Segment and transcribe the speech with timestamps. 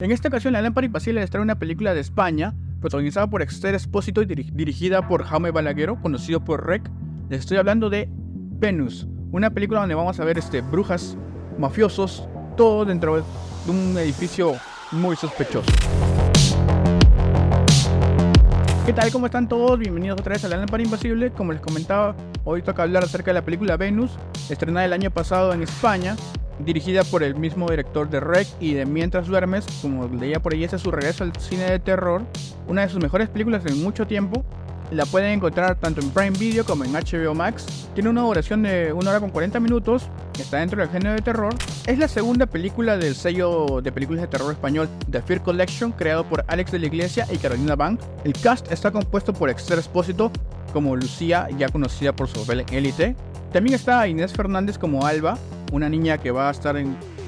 [0.00, 3.74] En esta ocasión, La Lámpara Impasible les trae una película de España, protagonizada por Esther
[3.74, 6.88] Espósito y dirigida por Jaume Balaguero, conocido por Rec.
[7.28, 11.16] Les estoy hablando de Venus, una película donde vamos a ver este, brujas,
[11.58, 13.24] mafiosos, todo dentro de
[13.66, 14.52] un edificio
[14.92, 15.72] muy sospechoso.
[18.86, 19.10] ¿Qué tal?
[19.10, 19.80] ¿Cómo están todos?
[19.80, 21.32] Bienvenidos otra vez a La Lámpara Impasible.
[21.32, 24.16] Como les comentaba, hoy toca hablar acerca de la película Venus,
[24.48, 26.14] estrenada el año pasado en España,
[26.58, 30.64] dirigida por el mismo director de Rec y de Mientras duermes, como leía por ahí,
[30.64, 32.22] es su regreso al cine de terror,
[32.66, 34.44] una de sus mejores películas en mucho tiempo.
[34.90, 37.88] La pueden encontrar tanto en Prime Video como en HBO Max.
[37.94, 40.08] Tiene una duración de 1 hora con 40 minutos,
[40.38, 41.54] está dentro del género de terror.
[41.86, 46.24] Es la segunda película del sello de películas de terror español The Fear Collection, creado
[46.24, 48.00] por Alex de la Iglesia y Carolina Bank.
[48.24, 50.32] El cast está compuesto por Esther Espósito
[50.72, 53.14] como Lucía, ya conocida por su papel en Elite.
[53.52, 55.38] También está Inés Fernández como Alba,
[55.72, 56.76] una niña que va a estar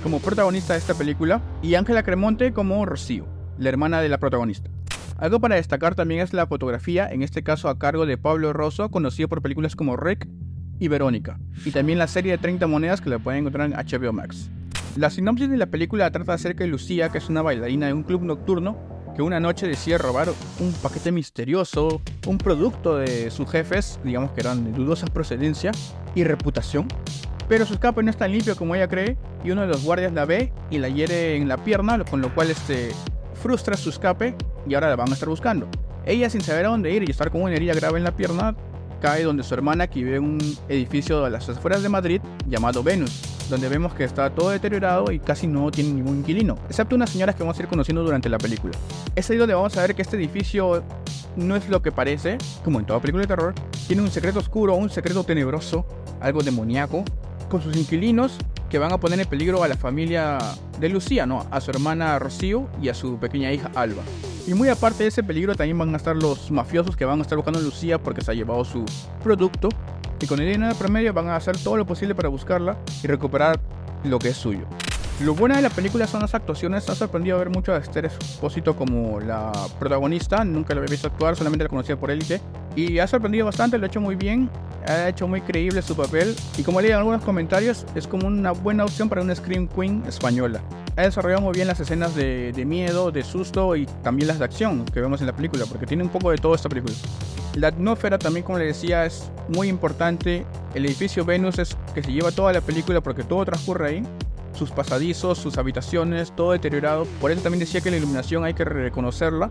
[0.02, 3.26] como protagonista de esta película, y Ángela Cremonte como Rocío,
[3.58, 4.70] la hermana de la protagonista.
[5.18, 8.90] Algo para destacar también es la fotografía, en este caso a cargo de Pablo Rosso,
[8.90, 10.26] conocido por películas como Rick
[10.78, 14.12] y Verónica, y también la serie de 30 monedas que la pueden encontrar en HBO
[14.12, 14.50] Max.
[14.96, 18.02] La sinopsis de la película trata acerca de Lucía, que es una bailarina de un
[18.02, 18.78] club nocturno
[19.14, 20.28] que una noche decide robar
[20.60, 25.72] un paquete misterioso, un producto de sus jefes, digamos que eran de dudosa procedencia
[26.14, 26.88] y reputación,
[27.50, 30.12] pero su escape no es tan limpio como ella cree y uno de los guardias
[30.12, 32.92] la ve y la hiere en la pierna, con lo cual este,
[33.42, 34.36] frustra su escape
[34.68, 35.66] y ahora la van a estar buscando.
[36.06, 38.54] Ella sin saber a dónde ir y estar con una herida grave en la pierna,
[39.00, 42.84] cae donde su hermana que vive en un edificio a las afueras de Madrid llamado
[42.84, 43.20] Venus,
[43.50, 47.34] donde vemos que está todo deteriorado y casi no tiene ningún inquilino, excepto unas señoras
[47.34, 48.78] que vamos a ir conociendo durante la película.
[49.16, 50.84] Es ahí donde vamos a ver que este edificio
[51.34, 53.54] no es lo que parece, como en toda película de terror,
[53.88, 55.84] tiene un secreto oscuro, un secreto tenebroso,
[56.20, 57.04] algo demoníaco,
[57.50, 58.38] con sus inquilinos
[58.70, 60.38] que van a poner en peligro a la familia
[60.78, 61.28] de Lucía.
[61.50, 64.02] A su hermana Rocío y a su pequeña hija Alba.
[64.46, 67.22] Y muy aparte de ese peligro también van a estar los mafiosos que van a
[67.22, 68.86] estar buscando a Lucía porque se ha llevado su
[69.22, 69.68] producto.
[70.20, 73.60] Y con el dinero promedio van a hacer todo lo posible para buscarla y recuperar
[74.04, 74.66] lo que es suyo.
[75.20, 76.88] Lo bueno de la película son las actuaciones.
[76.88, 80.44] Ha sorprendido ver mucho a Esther Espósito como la protagonista.
[80.44, 82.40] Nunca la había visto actuar, solamente la conocía por élite.
[82.76, 84.50] Y ha sorprendido bastante, lo ha hecho muy bien.
[84.86, 86.34] Ha hecho muy creíble su papel.
[86.56, 90.02] Y como leí en algunos comentarios, es como una buena opción para una Scream Queen
[90.06, 90.60] española.
[90.96, 94.44] Ha desarrollado muy bien las escenas de, de miedo, de susto y también las de
[94.46, 96.94] acción que vemos en la película, porque tiene un poco de todo esta película.
[97.54, 100.46] La atmósfera también, como le decía, es muy importante.
[100.74, 104.02] El edificio Venus es que se lleva toda la película porque todo transcurre ahí
[104.54, 107.06] sus pasadizos, sus habitaciones, todo deteriorado.
[107.20, 109.50] Por eso también decía que la iluminación hay que reconocerla.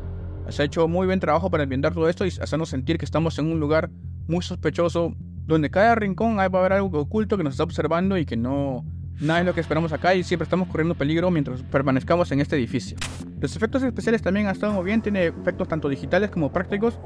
[0.49, 3.37] Se ha hecho muy buen trabajo para ambientar todo esto y hacernos sentir que estamos
[3.39, 3.89] en un lugar
[4.27, 5.13] muy sospechoso,
[5.45, 8.85] donde cada rincón va a haber algo oculto que nos está observando y que no
[9.19, 12.55] nada es lo que esperamos acá y siempre estamos corriendo peligro mientras permanezcamos en este
[12.55, 12.97] edificio.
[13.39, 16.99] Los efectos especiales también han estado muy bien, tiene efectos tanto digitales como prácticos,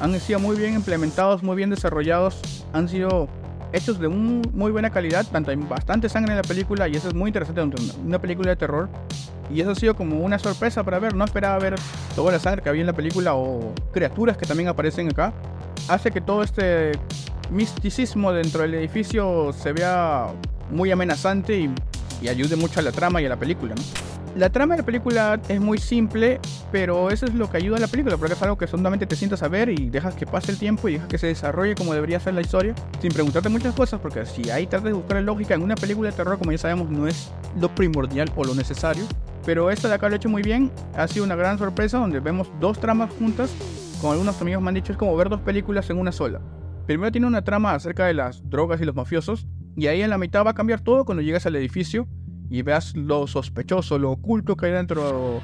[0.00, 3.28] han sido muy bien implementados, muy bien desarrollados, han sido
[3.72, 7.14] hechos de muy buena calidad, tanto hay bastante sangre en la película y eso es
[7.14, 8.88] muy interesante, una película de terror.
[9.52, 11.74] Y eso ha sido como una sorpresa para ver, no esperaba ver
[12.14, 15.32] toda la sangre que había en la película o criaturas que también aparecen acá.
[15.88, 16.92] Hace que todo este
[17.50, 20.28] misticismo dentro del edificio se vea
[20.70, 21.70] muy amenazante y,
[22.22, 23.74] y ayude mucho a la trama y a la película.
[23.74, 24.09] ¿no?
[24.36, 26.38] La trama de la película es muy simple,
[26.70, 29.16] pero eso es lo que ayuda a la película, porque es algo que solamente te
[29.16, 31.94] sientas a ver y dejas que pase el tiempo y dejas que se desarrolle como
[31.94, 35.54] debería ser la historia, sin preguntarte muchas cosas, porque si ahí tratas de buscar lógica
[35.54, 39.04] en una película de terror, como ya sabemos, no es lo primordial o lo necesario.
[39.44, 42.20] Pero esta de acá lo he hecho muy bien, ha sido una gran sorpresa donde
[42.20, 43.52] vemos dos tramas juntas,
[44.00, 46.40] como algunos amigos me han dicho, es como ver dos películas en una sola.
[46.86, 50.18] Primero tiene una trama acerca de las drogas y los mafiosos, y ahí en la
[50.18, 52.06] mitad va a cambiar todo cuando llegas al edificio
[52.50, 55.40] y veas lo sospechoso, lo oculto que hay dentro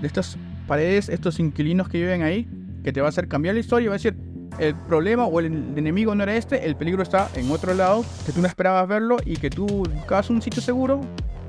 [0.00, 0.36] de estas
[0.66, 2.48] paredes, estos inquilinos que viven ahí,
[2.82, 4.16] que te va a hacer cambiar la historia y va a decir,
[4.58, 8.32] el problema o el, enemigo no era este, el peligro está en otro lado, que
[8.32, 11.00] tú no esperabas verlo y que tú buscabas un sitio seguro,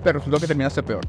[0.03, 1.02] pero resultó que terminaste peor.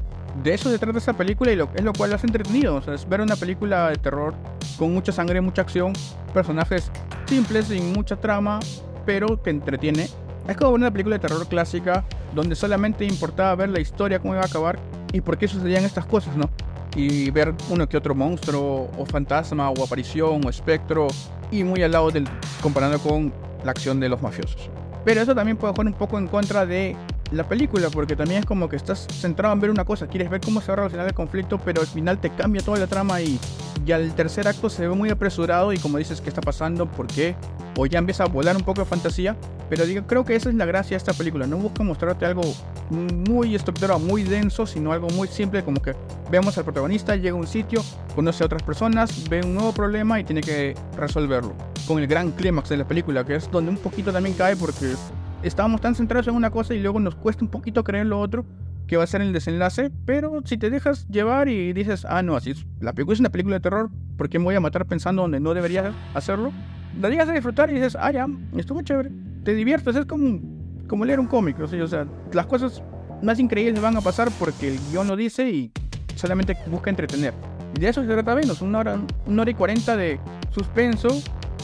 [0.43, 3.07] De eso se trata esta película y lo, es lo cual lo hace entretenido, es
[3.07, 4.33] ver una película de terror
[4.77, 5.93] con mucha sangre, mucha acción,
[6.33, 6.91] personajes
[7.27, 8.59] simples, sin mucha trama,
[9.05, 10.07] pero que entretiene
[10.47, 12.03] es como una película de terror clásica
[12.33, 14.79] donde solamente importaba ver la historia, cómo iba a acabar
[15.13, 16.49] y por qué sucedían estas cosas, ¿no?
[16.95, 21.07] Y ver uno que otro monstruo o fantasma o aparición o espectro
[21.51, 22.27] y muy al lado del
[22.61, 23.33] comparando con
[23.63, 24.69] la acción de los mafiosos.
[25.05, 26.95] Pero eso también puede jugar un poco en contra de
[27.31, 30.41] la película, porque también es como que estás centrado en ver una cosa, quieres ver
[30.41, 33.21] cómo se va a relacionar el conflicto, pero al final te cambia toda la trama
[33.21, 33.39] y
[33.85, 36.85] ya el tercer acto se ve muy apresurado y como dices, ¿qué está pasando?
[36.85, 37.35] ¿Por qué?
[37.77, 39.37] O ya empieza a volar un poco de fantasía
[39.71, 41.47] Pero digo, creo que esa es la gracia de esta película.
[41.47, 42.41] No busca mostrarte algo
[42.89, 45.95] muy estructurado, muy denso, sino algo muy simple, como que
[46.29, 47.81] vemos al protagonista, llega a un sitio,
[48.13, 51.55] conoce a otras personas, ve un nuevo problema y tiene que resolverlo.
[51.87, 54.93] Con el gran clímax de la película, que es donde un poquito también cae porque
[55.41, 58.43] estábamos tan centrados en una cosa y luego nos cuesta un poquito creer lo otro
[58.87, 62.35] que va a ser el desenlace, pero si te dejas llevar y dices, ah, no,
[62.35, 64.85] así es, la película es una película de terror, ¿por qué me voy a matar
[64.85, 66.51] pensando donde no debería hacerlo?
[66.99, 68.27] La llegas a disfrutar y dices, ah, ya,
[68.57, 69.11] estuvo chévere,
[69.43, 70.39] te diviertes, es como,
[70.87, 72.83] como leer un cómic, o sea, o sea, las cosas
[73.21, 75.71] más increíbles van a pasar porque el guion lo dice y
[76.15, 77.33] solamente busca entretener.
[77.75, 80.19] Y de eso se trata Venus, una hora, una hora y cuarenta de
[80.51, 81.09] suspenso,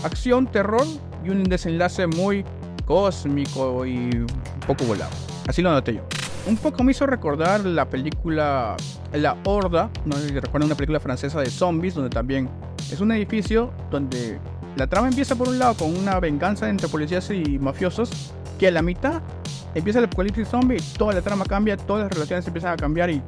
[0.03, 0.85] acción, terror
[1.25, 2.45] y un desenlace muy
[2.85, 4.27] cósmico y un
[4.65, 5.11] poco volado.
[5.47, 6.03] Así lo noté yo
[6.47, 8.77] un poco me hizo recordar la película
[9.13, 12.49] La Horda, no sé si recuerdan una película francesa de zombies, donde también
[12.91, 14.39] es un edificio donde
[14.77, 18.71] la trama empieza por un lado con una venganza entre policías y mafiosos, que a
[18.71, 19.21] la mitad
[19.73, 23.21] empieza el apocalipsis zombie toda la trama cambia, todas las relaciones empiezan a cambiar y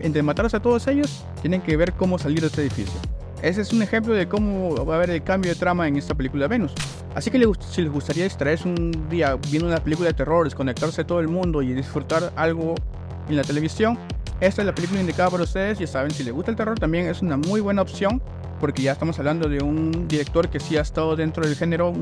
[0.00, 2.98] entre matarse a todos ellos, tienen que ver cómo salir de este edificio.
[3.42, 6.14] Ese es un ejemplo de cómo va a haber el cambio de trama en esta
[6.14, 6.72] película Venus.
[7.14, 11.04] Así que si les gustaría distraerse un día viendo una película de terror, desconectarse de
[11.04, 12.76] todo el mundo y disfrutar algo
[13.28, 13.98] en la televisión,
[14.40, 15.78] esta es la película indicada para ustedes.
[15.78, 18.22] Ya saben, si les gusta el terror también es una muy buena opción
[18.62, 21.92] porque ya estamos hablando de un director que sí ha estado dentro del género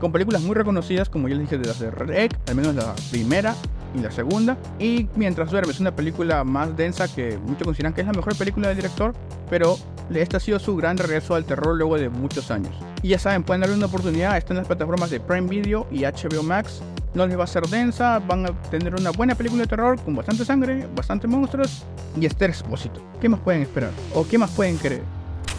[0.00, 2.94] con películas muy reconocidas, como ya les dije, de las de Rec, al menos la
[3.10, 3.54] primera
[3.94, 4.56] y la segunda.
[4.78, 8.68] Y Mientras duermes, una película más densa que muchos consideran que es la mejor película
[8.68, 9.12] del director,
[9.50, 9.76] pero
[10.14, 12.74] este ha sido su gran regreso al terror luego de muchos años.
[13.02, 16.04] Y ya saben, pueden darle una oportunidad, está en las plataformas de Prime Video y
[16.04, 16.80] HBO Max.
[17.12, 20.16] No les va a ser densa, van a tener una buena película de terror con
[20.16, 21.84] bastante sangre, bastante monstruos
[22.18, 23.02] y este expósito.
[23.20, 23.90] ¿Qué más pueden esperar?
[24.14, 25.15] ¿O qué más pueden querer?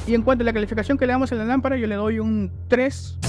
[0.07, 2.19] Y en cuanto a la calificación que le damos a la lámpara, yo le doy
[2.19, 3.19] un 3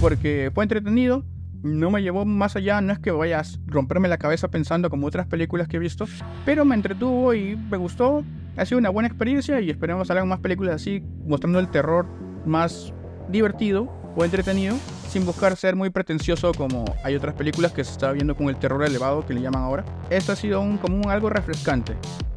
[0.00, 1.24] porque fue entretenido.
[1.62, 5.06] No me llevó más allá, no es que vaya a romperme la cabeza pensando como
[5.06, 6.06] otras películas que he visto,
[6.44, 8.24] pero me entretuvo y me gustó
[8.56, 12.06] ha sido una buena experiencia y esperemos salgan más películas así, mostrando el terror
[12.44, 12.92] más
[13.28, 14.76] divertido o entretenido,
[15.08, 18.56] sin buscar ser muy pretencioso como hay otras películas que se está viendo con el
[18.56, 19.84] terror elevado que le llaman ahora.
[20.10, 21.96] Esto ha sido un, como un algo refrescante.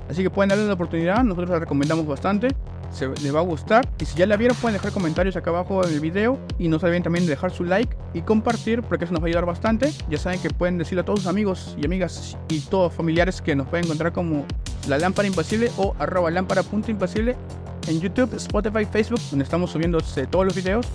[0.10, 2.50] Así que pueden darle la oportunidad, nosotros la recomendamos bastante,
[2.95, 3.88] se les va a gustar.
[4.00, 6.39] Y si ya la vieron, pueden dejar comentarios acá abajo en el video.
[6.57, 9.25] Y no se olviden también de dejar su like y compartir, porque eso nos va
[9.25, 9.94] a ayudar bastante.
[10.09, 13.56] Ya saben que pueden decirle a todos sus amigos y amigas y todos familiares que
[13.56, 14.45] nos pueden encontrar como
[14.88, 17.36] la lámpara impasible o arroba lámpara.impasible
[17.88, 20.00] en YouTube, Spotify, Facebook, donde estamos subiendo
[20.30, 20.88] todos los videos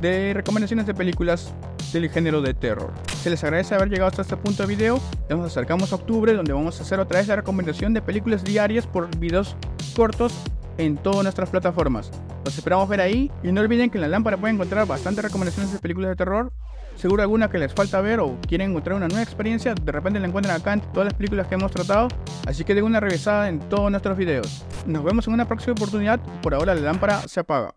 [0.00, 1.52] de recomendaciones de películas
[1.92, 2.92] del género de terror.
[3.22, 5.00] Se les agradece haber llegado hasta este punto de video.
[5.28, 8.86] Nos acercamos a octubre donde vamos a hacer otra vez la recomendación de películas diarias
[8.86, 9.56] por videos
[9.96, 10.32] cortos
[10.78, 12.10] en todas nuestras plataformas.
[12.44, 15.72] Los esperamos ver ahí y no olviden que en la lámpara pueden encontrar bastantes recomendaciones
[15.72, 16.52] de películas de terror.
[16.96, 20.26] Seguro alguna que les falta ver o quieren encontrar una nueva experiencia, de repente la
[20.26, 22.08] encuentran acá en todas las películas que hemos tratado.
[22.46, 24.64] Así que den una revisada en todos nuestros videos.
[24.86, 26.18] Nos vemos en una próxima oportunidad.
[26.42, 27.74] Por ahora la lámpara se apaga.